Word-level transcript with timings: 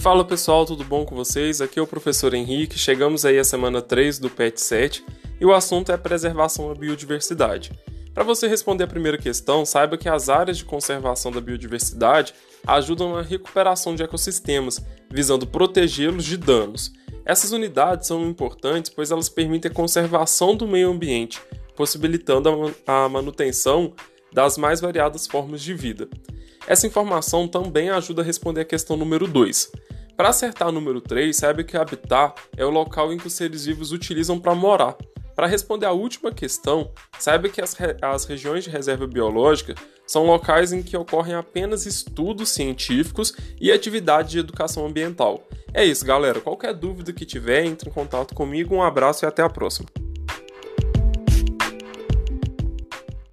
Fala 0.00 0.24
pessoal, 0.24 0.64
tudo 0.64 0.82
bom 0.82 1.04
com 1.04 1.14
vocês? 1.14 1.60
Aqui 1.60 1.78
é 1.78 1.82
o 1.82 1.86
professor 1.86 2.32
Henrique. 2.32 2.78
Chegamos 2.78 3.26
aí 3.26 3.38
à 3.38 3.44
semana 3.44 3.82
3 3.82 4.18
do 4.18 4.30
PET 4.30 4.58
7 4.58 5.04
e 5.38 5.44
o 5.44 5.52
assunto 5.52 5.92
é 5.92 5.96
preservação 5.98 6.68
da 6.68 6.74
biodiversidade. 6.74 7.70
Para 8.14 8.24
você 8.24 8.48
responder 8.48 8.84
a 8.84 8.86
primeira 8.86 9.18
questão, 9.18 9.66
saiba 9.66 9.98
que 9.98 10.08
as 10.08 10.30
áreas 10.30 10.56
de 10.56 10.64
conservação 10.64 11.30
da 11.30 11.38
biodiversidade 11.38 12.32
ajudam 12.66 13.12
na 13.12 13.20
recuperação 13.20 13.94
de 13.94 14.02
ecossistemas, 14.02 14.82
visando 15.10 15.46
protegê-los 15.46 16.24
de 16.24 16.38
danos. 16.38 16.90
Essas 17.22 17.52
unidades 17.52 18.06
são 18.06 18.26
importantes 18.26 18.90
pois 18.90 19.10
elas 19.10 19.28
permitem 19.28 19.70
a 19.70 19.74
conservação 19.74 20.56
do 20.56 20.66
meio 20.66 20.90
ambiente, 20.90 21.38
possibilitando 21.76 22.74
a 22.86 23.06
manutenção 23.06 23.92
das 24.32 24.56
mais 24.56 24.80
variadas 24.80 25.26
formas 25.26 25.60
de 25.60 25.74
vida. 25.74 26.08
Essa 26.66 26.86
informação 26.86 27.46
também 27.46 27.90
ajuda 27.90 28.22
a 28.22 28.24
responder 28.24 28.62
a 28.62 28.64
questão 28.64 28.96
número 28.96 29.26
2. 29.26 29.72
Para 30.20 30.28
acertar 30.28 30.68
o 30.68 30.72
número 30.72 31.00
3, 31.00 31.34
saiba 31.34 31.64
que 31.64 31.78
habitat 31.78 32.34
é 32.54 32.62
o 32.62 32.68
local 32.68 33.10
em 33.10 33.16
que 33.16 33.26
os 33.26 33.32
seres 33.32 33.64
vivos 33.64 33.90
utilizam 33.90 34.38
para 34.38 34.54
morar. 34.54 34.94
Para 35.34 35.46
responder 35.46 35.86
à 35.86 35.92
última 35.92 36.30
questão, 36.30 36.92
saiba 37.18 37.48
que 37.48 37.58
as, 37.58 37.72
re 37.72 37.96
as 38.02 38.26
regiões 38.26 38.64
de 38.64 38.68
reserva 38.68 39.06
biológica 39.06 39.74
são 40.06 40.26
locais 40.26 40.74
em 40.74 40.82
que 40.82 40.94
ocorrem 40.94 41.34
apenas 41.34 41.86
estudos 41.86 42.50
científicos 42.50 43.32
e 43.58 43.72
atividades 43.72 44.32
de 44.32 44.40
educação 44.40 44.84
ambiental. 44.84 45.42
É 45.72 45.86
isso, 45.86 46.04
galera. 46.04 46.38
Qualquer 46.38 46.74
dúvida 46.74 47.14
que 47.14 47.24
tiver, 47.24 47.64
entre 47.64 47.88
em 47.88 47.92
contato 47.92 48.34
comigo. 48.34 48.74
Um 48.74 48.82
abraço 48.82 49.24
e 49.24 49.26
até 49.26 49.42
a 49.42 49.48
próxima. 49.48 49.88